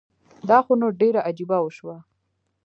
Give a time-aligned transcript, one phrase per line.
[0.49, 1.97] دا خو نو ډيره عجیبه وشوه